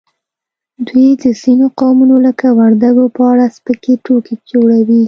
[0.87, 4.99] دوی د ځینو قومونو لکه وردګو په اړه سپکې ټوکې جوړوي